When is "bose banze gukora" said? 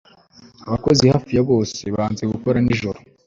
1.49-2.57